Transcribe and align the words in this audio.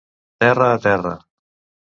Terra 0.43 0.69
a 0.71 0.81
terra. 0.87 1.13